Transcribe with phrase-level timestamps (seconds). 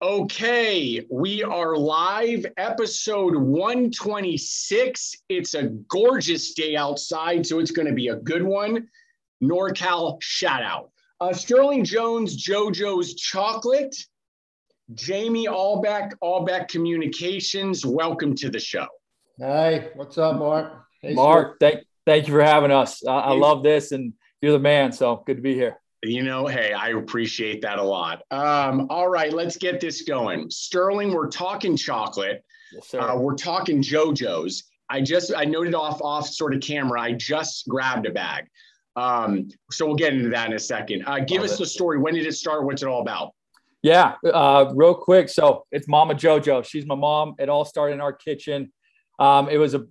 [0.00, 5.16] Okay, we are live, episode 126.
[5.28, 8.88] It's a gorgeous day outside, so it's going to be a good one.
[9.42, 10.92] NorCal shout out.
[11.20, 13.96] Uh, Sterling Jones, JoJo's Chocolate,
[14.94, 17.84] Jamie Allebach, Allebach Communications.
[17.84, 18.86] Welcome to the show.
[19.40, 20.74] Hi, what's up, Mark?
[21.02, 23.04] Hey, Mark, thank, thank you for having us.
[23.04, 25.80] I, I love this, and you're the man, so good to be here.
[26.04, 28.22] You know, hey, I appreciate that a lot.
[28.30, 30.48] Um, all right, let's get this going.
[30.48, 32.44] Sterling, we're talking chocolate.
[32.72, 32.94] Yes.
[32.94, 34.64] Uh, we're talking JoJo's.
[34.90, 37.00] I just I noted off off sort of camera.
[37.00, 38.46] I just grabbed a bag.
[38.94, 41.04] Um, so we'll get into that in a second.
[41.06, 41.58] Uh, give Love us it.
[41.60, 41.98] the story.
[41.98, 42.64] When did it start?
[42.64, 43.32] What's it all about?
[43.82, 45.28] Yeah, uh, real quick.
[45.28, 46.64] So it's Mama JoJo.
[46.64, 47.34] She's my mom.
[47.38, 48.72] It all started in our kitchen.
[49.18, 49.86] Um, it was a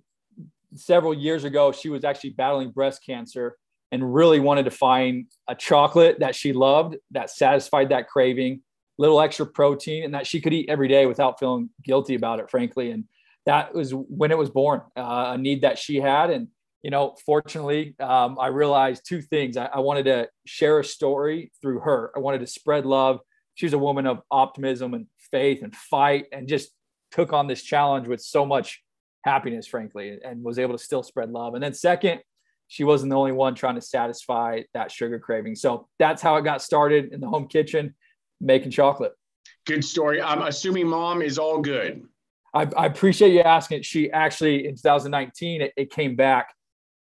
[0.74, 1.72] several years ago.
[1.72, 3.56] She was actually battling breast cancer
[3.90, 8.62] and really wanted to find a chocolate that she loved that satisfied that craving,
[8.98, 12.50] little extra protein, and that she could eat every day without feeling guilty about it,
[12.50, 12.90] frankly.
[12.90, 13.04] And
[13.46, 16.30] that was when it was born, uh, a need that she had.
[16.30, 16.48] And,
[16.82, 19.56] you know, fortunately, um, I realized two things.
[19.56, 23.20] I, I wanted to share a story through her, I wanted to spread love.
[23.54, 26.70] She's a woman of optimism and faith and fight and just
[27.10, 28.82] took on this challenge with so much
[29.24, 31.54] happiness, frankly, and was able to still spread love.
[31.54, 32.20] And then, second,
[32.68, 35.56] she wasn't the only one trying to satisfy that sugar craving.
[35.56, 37.94] So that's how it got started in the home kitchen,
[38.40, 39.12] making chocolate.
[39.66, 40.20] Good story.
[40.20, 42.02] I'm assuming mom is all good.
[42.54, 43.82] I, I appreciate you asking.
[43.82, 46.54] She actually, in 2019, it, it came back,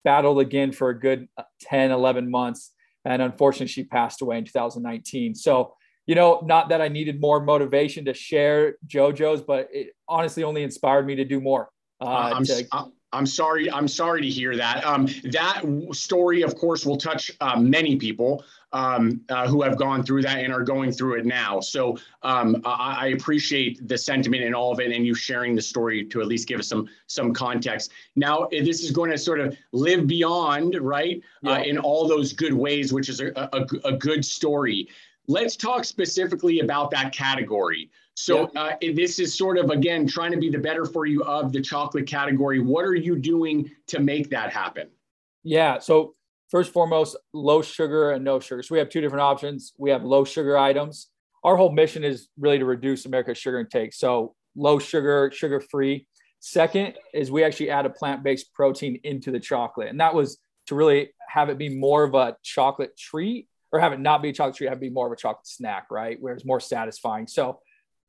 [0.03, 2.71] battled again for a good uh, 10, 11 months.
[3.03, 5.35] And unfortunately, she passed away in 2019.
[5.35, 5.73] So,
[6.05, 10.63] you know, not that I needed more motivation to share JoJo's, but it honestly only
[10.63, 11.69] inspired me to do more.
[11.99, 12.91] Uh, uh I'm, to, I'm
[13.25, 13.71] sorry.
[13.71, 14.85] I'm sorry to hear that.
[14.85, 20.03] Um, that story, of course, will touch uh, many people um, uh, who have gone
[20.03, 21.59] through that and are going through it now.
[21.59, 25.61] So um, I, I, appreciate the sentiment and all of it, and you sharing the
[25.61, 27.91] story to at least give us some some context.
[28.15, 31.51] Now, this is going to sort of live beyond, right, uh, yeah.
[31.53, 34.89] uh, in all those good ways, which is a, a, a good story.
[35.29, 37.89] Let's talk specifically about that category.
[38.19, 41.53] So uh, this is sort of again trying to be the better for you of
[41.53, 42.59] the chocolate category.
[42.59, 44.89] What are you doing to make that happen?
[45.43, 45.77] Yeah.
[45.77, 46.15] So
[46.49, 48.63] first foremost, low sugar and no sugar.
[48.63, 49.73] So we have two different options.
[49.77, 51.09] We have low sugar items.
[51.43, 53.93] Our whole mission is really to reduce America's sugar intake.
[53.93, 56.07] So low sugar, sugar free.
[56.39, 60.39] Second is we actually add a plant based protein into the chocolate, and that was
[60.67, 64.29] to really have it be more of a chocolate treat or have it not be
[64.29, 66.19] a chocolate treat, have it be more of a chocolate snack, right?
[66.19, 67.27] Where it's more satisfying.
[67.27, 67.59] So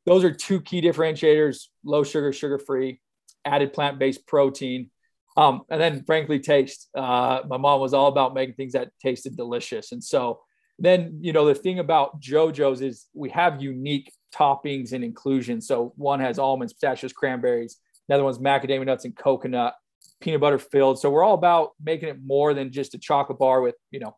[0.05, 2.99] those are two key differentiators low sugar, sugar free,
[3.45, 4.89] added plant based protein.
[5.37, 6.89] Um, and then, frankly, taste.
[6.95, 9.91] Uh, my mom was all about making things that tasted delicious.
[9.91, 10.41] And so,
[10.79, 15.67] then, you know, the thing about JoJo's is we have unique toppings and inclusions.
[15.67, 17.77] So, one has almonds, pistachios, cranberries,
[18.07, 19.75] another one's macadamia nuts and coconut,
[20.19, 20.99] peanut butter filled.
[20.99, 24.17] So, we're all about making it more than just a chocolate bar with, you know,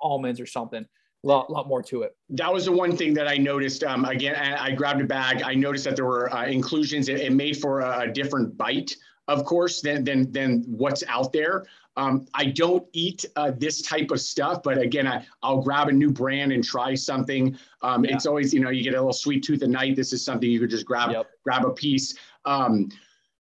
[0.00, 0.86] almonds or something
[1.24, 2.16] lot, lot more to it.
[2.30, 3.82] That was the one thing that I noticed.
[3.82, 5.42] Um, again, I, I, grabbed a bag.
[5.42, 7.08] I noticed that there were uh, inclusions.
[7.08, 8.94] It, it, made for a, a, different bite,
[9.28, 11.64] of course, than than than what's out there.
[11.96, 15.92] Um, I don't eat uh, this type of stuff, but again, I, I'll grab a
[15.92, 17.56] new brand and try something.
[17.82, 18.14] Um, yeah.
[18.14, 19.94] It's always, you know, you get a little sweet tooth at night.
[19.94, 21.30] This is something you could just grab yep.
[21.44, 22.14] grab a piece.
[22.44, 22.88] Um,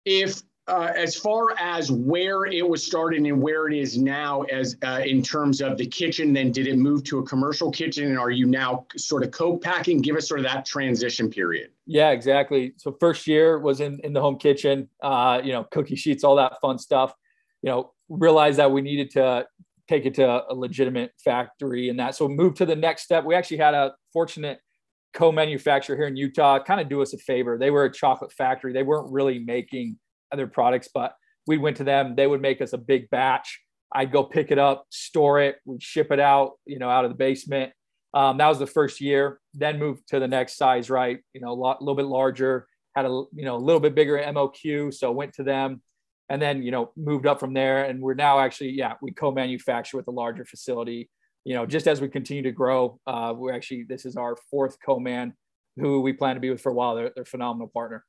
[0.04, 4.76] if uh, as far as where it was started and where it is now as
[4.84, 8.04] uh, in terms of the kitchen then did it move to a commercial kitchen?
[8.04, 10.02] And are you now sort of co-packing?
[10.02, 11.70] Give us sort of that transition period.
[11.86, 12.74] Yeah exactly.
[12.76, 16.36] So first year was in in the home kitchen uh, you know cookie sheets all
[16.36, 17.14] that fun stuff.
[17.62, 19.46] You know realized that we needed to
[19.88, 22.14] take it to a legitimate factory and that.
[22.14, 23.24] So move to the next step.
[23.24, 24.60] We actually had a fortunate
[25.14, 27.56] co-manufacturer here in utah kind of do us a favor.
[27.58, 28.74] They were a chocolate factory.
[28.74, 29.98] They weren't really making
[30.32, 31.14] other products, but
[31.46, 32.14] we went to them.
[32.14, 33.60] They would make us a big batch.
[33.92, 37.10] I'd go pick it up, store it, we'd ship it out, you know, out of
[37.10, 37.72] the basement.
[38.14, 39.40] Um, that was the first year.
[39.54, 41.20] Then moved to the next size, right?
[41.32, 42.66] You know, a lot, little bit larger.
[42.94, 45.82] Had a you know a little bit bigger MOQ, so went to them,
[46.28, 47.84] and then you know moved up from there.
[47.84, 51.10] And we're now actually, yeah, we co-manufacture with a larger facility.
[51.44, 54.78] You know, just as we continue to grow, uh, we're actually this is our fourth
[54.84, 55.34] co-man
[55.76, 56.96] who we plan to be with for a while.
[56.96, 58.04] They're, they're a phenomenal partner.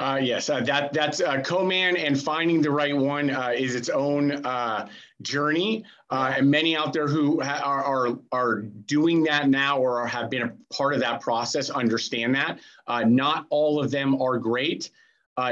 [0.00, 3.90] Uh, yes, uh, that that's uh, co-man and finding the right one uh, is its
[3.90, 4.88] own uh,
[5.20, 10.06] journey, uh, and many out there who ha- are, are are doing that now or
[10.06, 12.58] have been a part of that process understand that.
[13.06, 14.90] not all of them are great,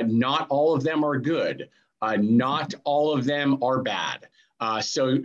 [0.07, 1.69] not all of them are good,
[2.19, 4.29] not all of them are bad.
[4.81, 5.19] so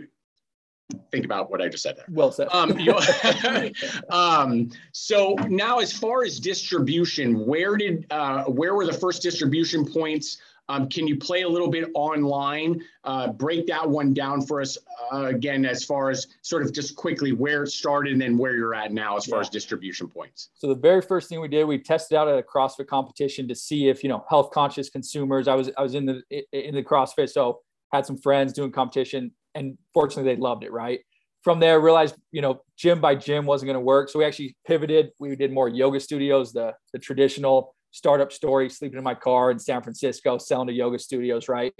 [1.10, 2.06] think about what I just said there.
[2.10, 2.48] Well said.
[2.52, 3.70] Um, you know,
[4.10, 9.86] um, so now, as far as distribution, where did uh, where were the first distribution
[9.86, 10.38] points?
[10.70, 12.82] Um, can you play a little bit online?
[13.04, 14.78] Uh, break that one down for us
[15.12, 18.56] uh, again, as far as sort of just quickly where it started and then where
[18.56, 20.48] you're at now as far as distribution points.
[20.54, 23.54] So the very first thing we did, we tested out at a CrossFit competition to
[23.54, 25.48] see if you know health conscious consumers.
[25.48, 26.22] I was I was in the
[26.52, 27.60] in the CrossFit, so
[27.92, 30.72] had some friends doing competition, and fortunately they loved it.
[30.72, 31.00] Right
[31.44, 34.56] from there, realized you know gym by gym wasn't going to work, so we actually
[34.66, 35.10] pivoted.
[35.20, 39.58] We did more yoga studios, the the traditional startup story, sleeping in my car in
[39.58, 41.72] San Francisco, selling to yoga studios, right?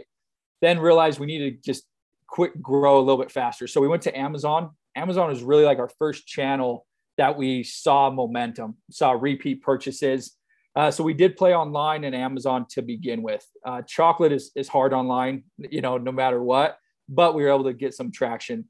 [0.61, 1.85] Then realized we needed to just
[2.29, 3.67] quick grow a little bit faster.
[3.67, 4.71] So we went to Amazon.
[4.95, 6.87] Amazon was really like our first channel
[7.17, 10.37] that we saw momentum, saw repeat purchases.
[10.77, 13.45] Uh, so we did play online and Amazon to begin with.
[13.65, 16.79] Uh, chocolate is, is hard online, you know, no matter what,
[17.09, 18.67] but we were able to get some traction.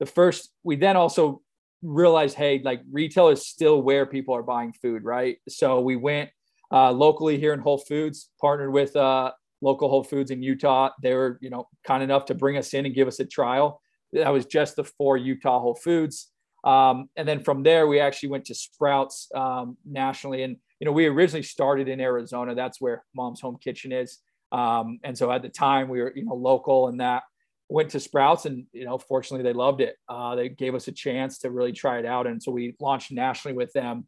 [0.00, 1.42] The first, we then also
[1.82, 5.38] realized, hey, like retail is still where people are buying food, right?
[5.48, 6.30] So we went
[6.72, 10.90] uh, locally here in Whole Foods, partnered with uh, local Whole Foods in Utah.
[11.02, 13.80] They were, you know, kind enough to bring us in and give us a trial.
[14.12, 16.30] That was just the four Utah Whole Foods.
[16.64, 20.42] Um, and then from there, we actually went to Sprouts um, nationally.
[20.42, 22.54] And, you know, we originally started in Arizona.
[22.54, 24.18] That's where Mom's Home Kitchen is.
[24.50, 27.22] Um, and so at the time, we were, you know, local and that
[27.68, 29.96] went to Sprouts and, you know, fortunately they loved it.
[30.08, 32.26] Uh, they gave us a chance to really try it out.
[32.26, 34.06] And so we launched nationally with them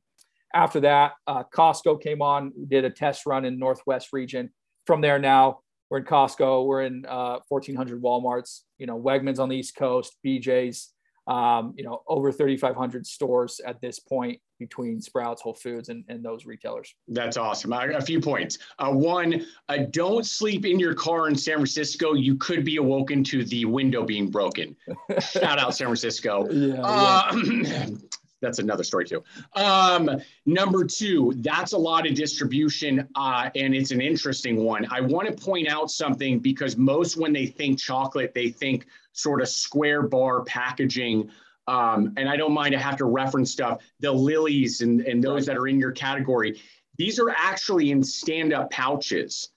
[0.55, 4.51] after that, uh, Costco came on, did a test run in Northwest region.
[4.87, 9.49] From there, now we're in Costco, we're in uh, 1,400 WalMarts, you know, Wegmans on
[9.49, 10.93] the East Coast, BJ's,
[11.27, 16.25] um, you know, over 3,500 stores at this point between Sprouts, Whole Foods, and, and
[16.25, 16.95] those retailers.
[17.09, 17.73] That's awesome.
[17.73, 18.59] A few points.
[18.79, 22.13] Uh, one, uh, don't sleep in your car in San Francisco.
[22.13, 24.77] You could be awoken to the window being broken.
[25.21, 26.49] Shout out San Francisco.
[26.51, 27.87] Yeah, uh, yeah.
[28.41, 29.23] that's another story too.
[29.55, 30.11] Um,
[30.47, 34.87] number two, that's a lot of distribution, uh, and it's an interesting one.
[34.91, 39.41] I want to point out something because most when they think chocolate, they think sort
[39.41, 41.31] of square bar packaging.
[41.71, 45.47] Um, and I don't mind to have to reference stuff, the Lily's and, and those
[45.47, 46.61] that are in your category.
[46.99, 49.51] These are actually in stand-up pouches,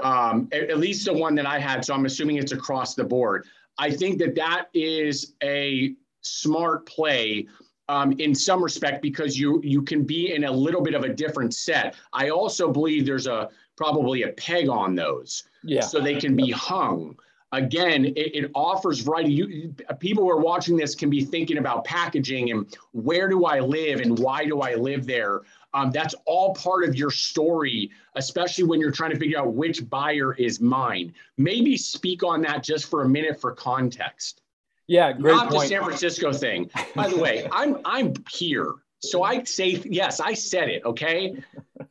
[0.00, 1.84] um, at, at least the one that I had.
[1.84, 3.46] So I'm assuming it's across the board.
[3.78, 7.48] I think that that is a smart play
[7.88, 11.08] um, in some respect because you you can be in a little bit of a
[11.08, 11.96] different set.
[12.12, 15.80] I also believe there's a probably a peg on those, yeah.
[15.80, 17.16] so they can be hung.
[17.52, 19.32] Again, it, it offers variety.
[19.32, 23.60] You, people who are watching this can be thinking about packaging and where do I
[23.60, 25.42] live and why do I live there.
[25.72, 29.88] Um, that's all part of your story, especially when you're trying to figure out which
[29.88, 31.14] buyer is mine.
[31.36, 34.40] Maybe speak on that just for a minute for context.
[34.86, 35.62] Yeah, great Not point.
[35.62, 36.70] the San Francisco thing.
[36.94, 40.20] By the way, I'm I'm here, so I say yes.
[40.20, 40.84] I said it.
[40.84, 41.42] Okay,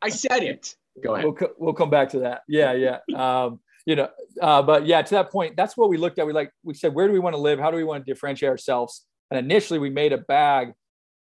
[0.01, 0.75] I said it.
[1.03, 1.25] Go ahead.
[1.25, 2.43] We'll, we'll come back to that.
[2.47, 2.99] Yeah, yeah.
[3.13, 4.09] Um, you know,
[4.41, 6.25] uh, but yeah, to that point, that's what we looked at.
[6.25, 7.59] We like we said, where do we want to live?
[7.59, 9.05] How do we want to differentiate ourselves?
[9.31, 10.73] And initially, we made a bag,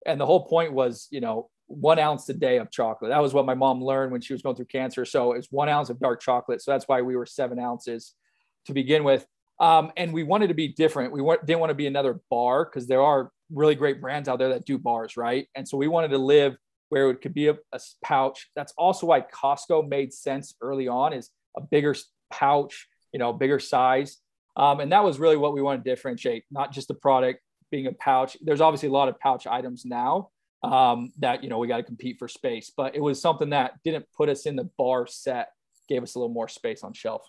[0.05, 3.09] and the whole point was, you know, one ounce a day of chocolate.
[3.09, 5.05] That was what my mom learned when she was going through cancer.
[5.05, 6.61] So it's one ounce of dark chocolate.
[6.61, 8.13] So that's why we were seven ounces
[8.65, 9.25] to begin with.
[9.59, 11.13] Um, and we wanted to be different.
[11.13, 14.49] We didn't want to be another bar because there are really great brands out there
[14.49, 15.47] that do bars, right?
[15.55, 16.57] And so we wanted to live
[16.89, 18.49] where it could be a, a pouch.
[18.55, 21.95] That's also why Costco made sense early on is a bigger
[22.33, 24.17] pouch, you know, bigger size.
[24.55, 27.39] Um, and that was really what we wanted to differentiate, not just the product
[27.71, 28.37] being a pouch.
[28.41, 30.29] There's obviously a lot of pouch items now
[30.63, 33.73] um, that, you know, we got to compete for space, but it was something that
[33.83, 35.49] didn't put us in the bar set,
[35.89, 37.23] gave us a little more space on shelf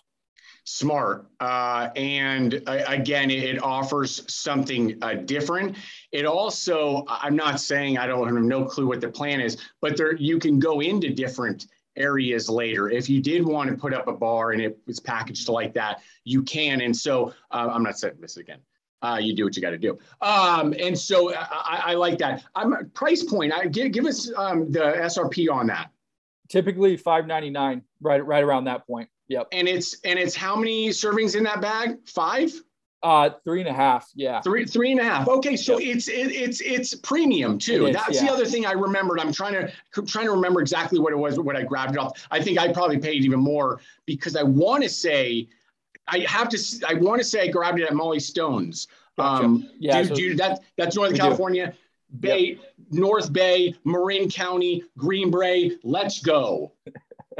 [0.63, 1.27] smart.
[1.39, 5.77] Uh, and uh, again, it offers something uh, different.
[6.11, 9.97] It also, I'm not saying I don't have no clue what the plan is, but
[9.97, 12.89] there you can go into different areas later.
[12.89, 16.01] If you did want to put up a bar and it was packaged like that,
[16.23, 16.81] you can.
[16.81, 18.59] And so uh, I'm not saying this again.
[19.01, 19.97] Uh, you do what you got to do.
[20.21, 22.43] Um, and so I, I, like that.
[22.55, 23.53] I'm price point.
[23.53, 25.91] I give, give us um, the SRP on that.
[26.49, 29.09] Typically 5.99, right, right around that point.
[29.27, 29.47] Yep.
[29.51, 31.97] And it's and it's how many servings in that bag?
[32.05, 32.53] Five?
[33.05, 34.09] Uh, three and a half.
[34.15, 34.41] Yeah.
[34.41, 35.27] Three, three and a half.
[35.27, 35.95] Okay, so yep.
[35.95, 37.85] it's it, it's it's premium too.
[37.85, 38.25] Is, That's yeah.
[38.25, 39.19] the other thing I remembered.
[39.19, 42.19] I'm trying to trying to remember exactly what it was when I grabbed it off.
[42.31, 45.47] I think I probably paid even more because I want to say,
[46.07, 46.85] I have to.
[46.87, 48.87] I want to say I grabbed it at Mollie Stone's.
[49.17, 49.45] Gotcha.
[49.45, 50.01] Um, yeah.
[50.01, 51.67] Do, so do, that that's Northern California.
[51.67, 51.77] Do.
[52.21, 52.73] Bay, yep.
[52.89, 55.77] North Bay, Marin County, Green Bay.
[55.83, 56.71] Let's go.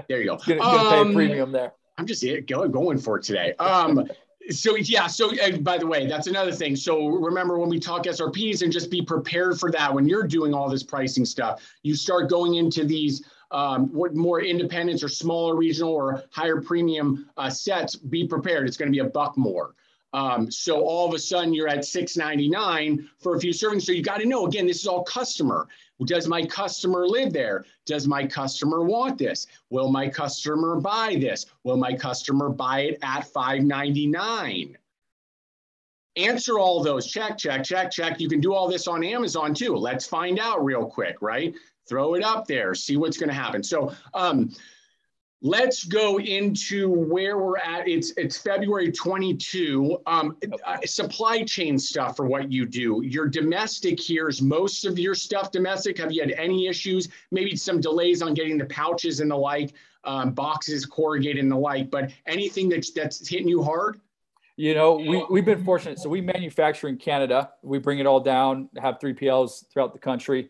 [0.09, 0.59] There you go.
[0.59, 1.71] Um, pay premium there.
[1.97, 3.53] I'm just going going for it today.
[3.53, 4.05] Um,
[4.49, 6.75] So yeah, so uh, by the way, that's another thing.
[6.75, 10.53] So remember when we talk SRPs and just be prepared for that when you're doing
[10.53, 15.55] all this pricing stuff, you start going into these um, what more independents or smaller
[15.55, 18.67] regional or higher premium uh, sets, be prepared.
[18.67, 19.75] It's going to be a buck more.
[20.13, 23.83] Um, so all of a sudden you're at 6.99 for a few servings.
[23.83, 25.67] So you got to know again, this is all customer.
[26.03, 27.65] Does my customer live there?
[27.85, 29.47] Does my customer want this?
[29.69, 31.45] Will my customer buy this?
[31.63, 34.75] Will my customer buy it at 5.99?
[36.17, 37.07] Answer all those.
[37.07, 38.19] Check, check, check, check.
[38.19, 39.75] You can do all this on Amazon too.
[39.75, 41.53] Let's find out real quick, right?
[41.87, 43.63] Throw it up there, see what's going to happen.
[43.63, 44.51] So, um,
[45.45, 47.87] Let's go into where we're at.
[47.87, 49.95] It's it's February 22.
[50.07, 50.35] Um,
[50.65, 53.03] uh, supply chain stuff for what you do.
[53.03, 55.99] Your domestic here is most of your stuff domestic.
[55.99, 57.09] Have you had any issues?
[57.29, 59.73] Maybe some delays on getting the pouches and the like,
[60.03, 61.91] um, boxes, corrugated and the like.
[61.91, 64.01] But anything that's that's hitting you hard?
[64.55, 65.99] You know, we, we've been fortunate.
[65.99, 67.51] So we manufacture in Canada.
[67.61, 70.49] We bring it all down, have 3PLs throughout the country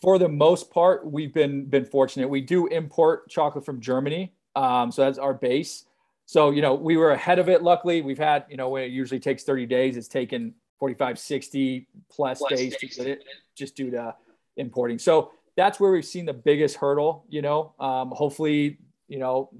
[0.00, 2.28] for the most part, we've been been fortunate.
[2.28, 5.84] We do import chocolate from Germany, um, so that's our base.
[6.26, 7.62] So you know, we were ahead of it.
[7.62, 9.96] Luckily, we've had you know, when it usually takes 30 days.
[9.96, 14.14] It's taken 45, 60 plus, plus days, days to get it, just due to
[14.56, 14.98] importing.
[14.98, 17.24] So that's where we've seen the biggest hurdle.
[17.28, 19.50] You know, um, hopefully, you know,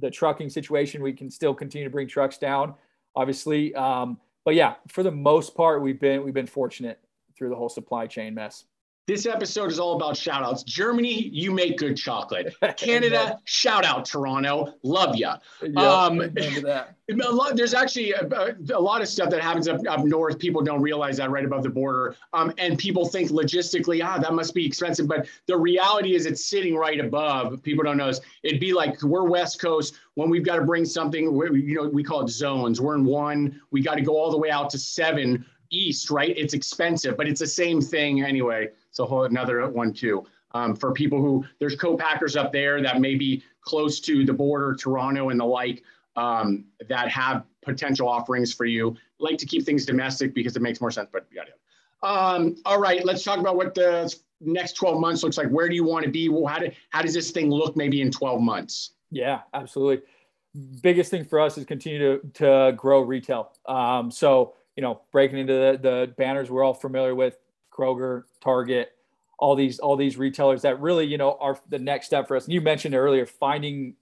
[0.00, 2.74] the trucking situation, we can still continue to bring trucks down,
[3.14, 3.74] obviously.
[3.74, 7.00] Um, but yeah, for the most part, we've been we've been fortunate
[7.36, 8.64] through the whole supply chain mess.
[9.06, 10.64] This episode is all about shout outs.
[10.64, 12.56] Germany, you make good chocolate.
[12.76, 14.74] Canada, shout out Toronto.
[14.82, 15.36] Love ya.
[15.62, 16.18] Yep, um,
[17.54, 18.26] there's actually a,
[18.74, 20.40] a, lot of stuff that happens up, up north.
[20.40, 22.16] People don't realize that right above the border.
[22.32, 25.06] Um, and people think logistically, ah, that must be expensive.
[25.06, 27.62] But the reality is it's sitting right above.
[27.62, 28.10] People don't know.
[28.42, 32.02] It'd be like we're West Coast when we've got to bring something, you know, we
[32.02, 32.80] call it zones.
[32.80, 36.36] We're in one, we got to go all the way out to seven east, right?
[36.36, 38.70] It's expensive, but it's the same thing anyway.
[38.96, 40.24] It's a whole another one too.
[40.54, 44.74] Um, for people who there's co-packers up there that may be close to the border,
[44.74, 45.82] Toronto and the like,
[46.16, 48.96] um, that have potential offerings for you.
[49.18, 51.42] Like to keep things domestic because it makes more sense, but yeah.
[52.02, 54.10] Um, all right, let's talk about what the
[54.40, 55.48] next 12 months looks like.
[55.48, 56.30] Where do you want to be?
[56.30, 58.92] Well, how, do, how does this thing look maybe in 12 months?
[59.10, 60.06] Yeah, absolutely.
[60.80, 63.52] Biggest thing for us is continue to, to grow retail.
[63.66, 67.38] Um, so you know, breaking into the, the banners we're all familiar with,
[67.76, 68.92] Kroger, Target,
[69.38, 72.44] all these all these retailers that really, you know, are the next step for us.
[72.44, 73.94] And you mentioned earlier finding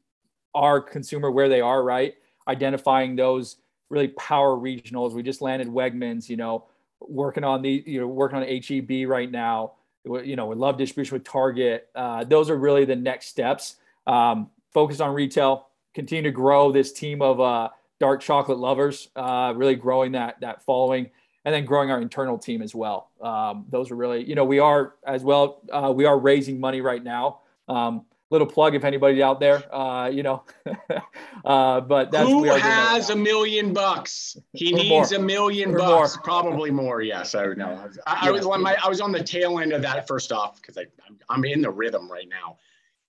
[0.55, 2.15] our consumer where they are, right?
[2.47, 3.57] Identifying those
[3.91, 5.13] really power regionals.
[5.13, 6.67] We just landed Wegmans, you know,
[7.01, 9.73] working on the, you know, working on HEB right now.
[10.05, 11.89] You know, we love distribution with Target.
[11.95, 13.77] Uh, those are really the next steps.
[14.07, 19.55] Um, focus on retail, continue to grow this team of uh, dark chocolate lovers, uh,
[19.57, 21.11] really growing that that following,
[21.45, 23.11] and then growing our internal team as well.
[23.21, 25.61] Um, those are really, you know, we are as well.
[25.71, 27.41] Uh, we are raising money right now.
[27.69, 30.43] Um, little plug if anybody out there, uh, you know.
[31.45, 34.37] uh, but that's who has a million bucks.
[34.53, 35.21] He or needs more.
[35.21, 36.23] a million or bucks, more.
[36.25, 37.03] probably more.
[37.03, 37.89] Yes, I know.
[38.07, 40.61] I, I, was on my I was on the tail end of that first off
[40.61, 40.87] because I
[41.29, 42.57] I'm in the rhythm right now.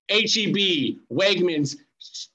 [0.09, 1.77] HEB, Wegmans,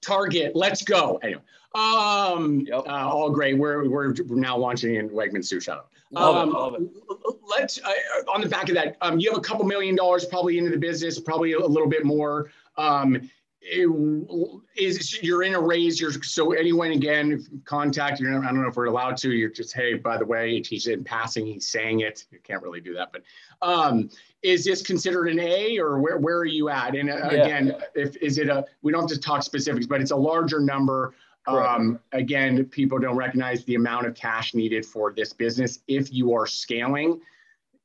[0.02, 1.21] Target, let's go.
[1.23, 1.42] Anyway,
[1.75, 2.81] um, yep.
[2.87, 3.57] uh, all great.
[3.57, 5.85] We're, we're now launching in Wegman Sue Shadow.
[6.12, 7.37] Love um, it, love it.
[7.47, 7.93] Let's uh,
[8.33, 8.97] on the back of that.
[9.00, 12.05] Um, you have a couple million dollars probably into the business, probably a little bit
[12.05, 12.50] more.
[12.77, 13.31] Um,
[13.62, 18.75] is you're in a raise you're so anyone again contact you i don't know if
[18.75, 22.25] we're allowed to you're just hey by the way he's in passing he's saying it
[22.31, 23.23] you can't really do that but
[23.61, 24.09] um
[24.43, 27.43] is this considered an a or where, where are you at and uh, yeah.
[27.43, 30.61] again if is it a we don't have to talk specifics but it's a larger
[30.61, 31.12] number
[31.47, 35.81] um, again, people don't recognize the amount of cash needed for this business.
[35.89, 37.21] If you are scaling,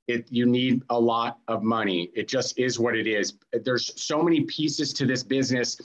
[0.08, 2.12] it, you need a lot of money.
[2.16, 3.34] It just is what it is.
[3.52, 5.80] There's so many pieces to this business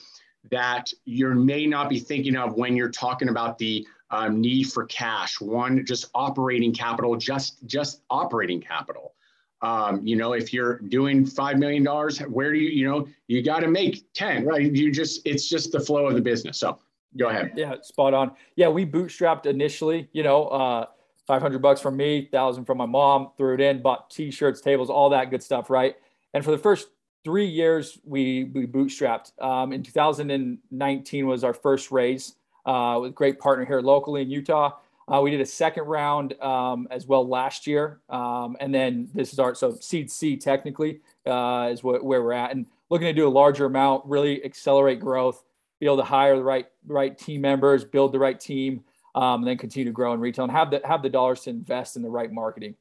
[0.50, 4.86] that you may not be thinking of when you're talking about the um, need for
[4.86, 5.40] cash.
[5.40, 9.14] One, just operating capital, just just operating capital.
[9.62, 13.42] Um, you know, if you're doing five million dollars, where do you, you know, you
[13.42, 14.72] got to make ten, right?
[14.72, 16.58] You just, it's just the flow of the business.
[16.58, 16.78] So
[17.18, 17.52] Go ahead.
[17.56, 18.32] Yeah, spot on.
[18.56, 20.86] Yeah, we bootstrapped initially, you know, uh,
[21.26, 25.10] 500 bucks from me, thousand from my mom, threw it in, bought t-shirts, tables, all
[25.10, 25.96] that good stuff, right?
[26.34, 26.88] And for the first
[27.24, 29.40] three years, we we bootstrapped.
[29.40, 32.34] Um, in 2019 was our first raise
[32.66, 34.78] uh, with great partner here locally in Utah.
[35.08, 39.32] Uh, we did a second round um, as well last year, um, and then this
[39.32, 43.12] is our so seed C technically uh, is what, where we're at, and looking to
[43.12, 45.42] do a larger amount, really accelerate growth
[45.80, 48.84] be able to hire the right right team members, build the right team.
[49.14, 51.50] um, and then continue to grow in retail and have the have the dollars to
[51.50, 52.76] invest in the right marketing.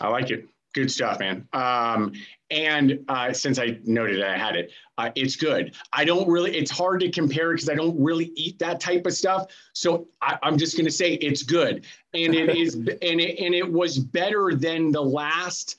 [0.00, 0.46] I like it.
[0.74, 1.46] Good stuff, man.
[1.52, 2.12] Um,
[2.50, 5.74] and uh, since I noted I had it, uh, it's good.
[5.92, 6.56] I don't really.
[6.56, 9.48] It's hard to compare because I don't really eat that type of stuff.
[9.74, 13.54] So I, am just going to say it's good, and it is, and it and
[13.54, 15.76] it was better than the last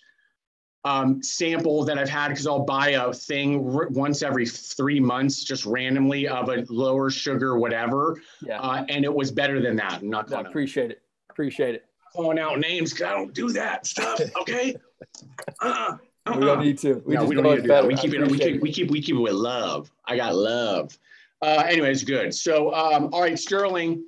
[0.86, 5.44] um, sample that I've had because I'll buy a thing r- once every three months,
[5.44, 8.22] just randomly of a lower sugar whatever.
[8.42, 8.60] Yeah.
[8.60, 9.94] Uh, and it was better than that.
[10.02, 11.02] I'm not going to appreciate it.
[11.30, 11.86] Appreciate it.
[12.13, 14.20] Calling out names because I don't do that stuff.
[14.42, 14.75] Okay.
[15.62, 16.38] uh, uh-uh.
[16.40, 17.02] We don't need to.
[17.06, 17.88] We, no, we don't need to do that.
[17.88, 18.28] We keep it.
[18.30, 18.92] We keep, we keep.
[18.92, 19.92] We keep it with love.
[20.06, 20.98] I got love.
[21.42, 22.34] Uh, anyways, good.
[22.34, 24.06] So, um, all right, Sterling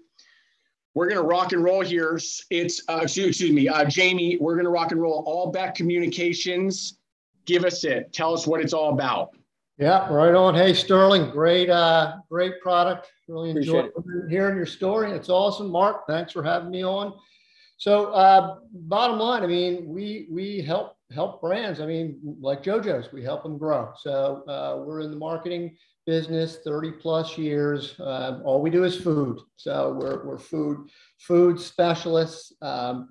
[0.95, 2.17] we're going to rock and roll here.
[2.49, 6.97] It's, uh, excuse, excuse me, uh, Jamie, we're going to rock and roll Allebach communications.
[7.45, 8.11] Give us it.
[8.13, 9.35] Tell us what it's all about.
[9.77, 10.55] Yeah, right on.
[10.55, 13.11] Hey, Sterling, great, uh, great product.
[13.27, 13.91] Really enjoyed
[14.29, 15.11] hearing your story.
[15.11, 15.69] It's awesome.
[15.69, 17.13] Mark, thanks for having me on.
[17.75, 21.81] So, uh, bottom line, I mean, we we help help brands.
[21.81, 23.91] I mean, like JoJo's, we help them grow.
[23.97, 25.75] So, uh, we're in the marketing
[26.05, 27.95] business 30 plus years.
[27.99, 29.39] Um, all we do is food.
[29.55, 32.53] So we're, we're food, food specialists.
[32.61, 33.09] Um,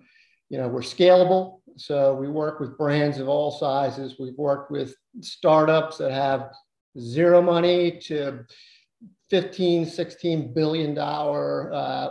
[0.50, 1.60] you know, we're scalable.
[1.76, 4.16] So we work with brands of all sizes.
[4.18, 6.50] We've worked with startups that have
[6.98, 8.44] zero money to
[9.30, 12.08] 15, 16 billion dollar uh,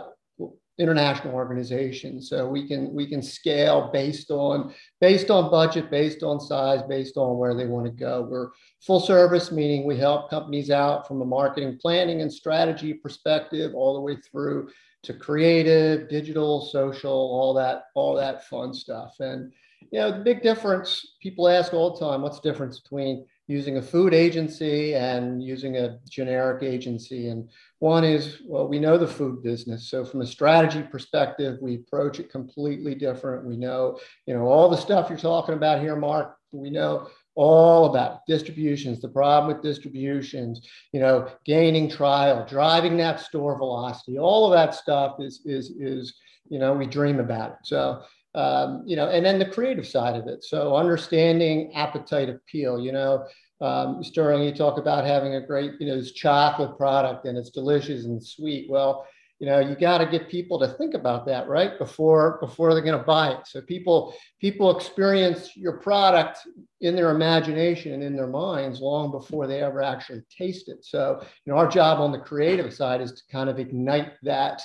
[0.78, 2.20] international organization.
[2.20, 7.16] So we can we can scale based on based on budget, based on size, based
[7.16, 8.26] on where they want to go.
[8.28, 8.50] We're
[8.80, 13.94] full service, meaning we help companies out from a marketing planning and strategy perspective, all
[13.94, 14.70] the way through
[15.04, 19.14] to creative, digital, social, all that all that fun stuff.
[19.20, 19.52] And
[19.92, 23.76] you know the big difference people ask all the time, what's the difference between using
[23.76, 27.28] a food agency and using a generic agency.
[27.28, 27.48] And
[27.78, 29.90] one is, well, we know the food business.
[29.90, 33.44] So from a strategy perspective, we approach it completely different.
[33.44, 37.86] We know, you know, all the stuff you're talking about here, Mark, we know all
[37.86, 44.46] about distributions, the problem with distributions, you know, gaining trial, driving that store velocity, all
[44.46, 46.14] of that stuff is, is, is,
[46.48, 47.56] you know, we dream about it.
[47.64, 48.02] So
[48.34, 50.42] um, you know, and then the creative side of it.
[50.42, 53.24] So understanding appetite appeal, you know,
[53.60, 57.50] um, Sterling, you talk about having a great, you know, this chocolate product and it's
[57.50, 58.68] delicious and sweet.
[58.68, 59.06] Well,
[59.40, 61.76] you know, you got to get people to think about that, right?
[61.78, 63.46] Before, before they're going to buy it.
[63.46, 66.38] So people, people experience your product
[66.80, 70.84] in their imagination and in their minds long before they ever actually taste it.
[70.84, 74.62] So, you know, our job on the creative side is to kind of ignite that,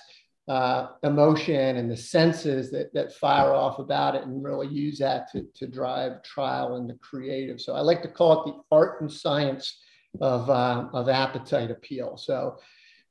[0.50, 5.32] uh, emotion and the senses that, that fire off about it and really use that
[5.32, 7.62] to, to drive trial and the creative.
[7.62, 9.80] So I like to call it the art and science
[10.20, 12.18] of, uh, of appetite appeal.
[12.18, 12.58] So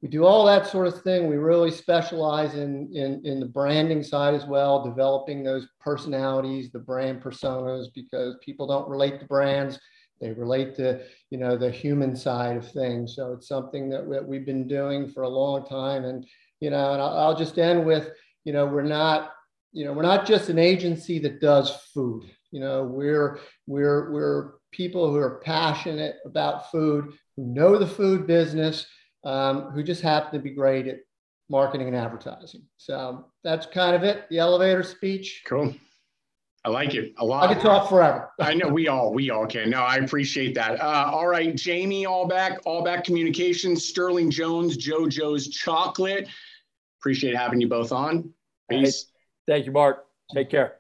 [0.03, 1.29] we do all that sort of thing.
[1.29, 6.81] We really specialize in, in, in the branding side as well, developing those personalities, the
[6.81, 9.79] brand personas, because people don't relate to brands.
[10.21, 13.15] They relate to, you know, the human side of things.
[13.15, 16.05] So it's something that, that we've been doing for a long time.
[16.05, 16.27] And
[16.61, 18.11] you know, and I'll, I'll just end with,
[18.45, 19.33] you know, we're not,
[19.73, 22.25] you know, we're not just an agency that does food.
[22.51, 28.27] You know, we're we're we're people who are passionate about food, who know the food
[28.27, 28.87] business,
[29.25, 31.01] um, who just happen to be great at
[31.51, 32.63] marketing and advertising.
[32.77, 34.29] So that's kind of it.
[34.31, 35.43] The elevator speech.
[35.47, 35.75] Cool.
[36.65, 37.49] I like it a lot.
[37.49, 38.31] I could talk forever.
[38.41, 39.71] I know we all we all can.
[39.71, 40.81] No, I appreciate that.
[40.81, 46.29] Uh, all right, Jamie Allebach, Allebach Communications, Sterling Jones, JoJo's Chocolate.
[47.09, 48.35] Appreciate having you both on.
[48.69, 49.07] Peace.
[49.47, 50.05] Thank you, Mark.
[50.35, 50.77] Take care.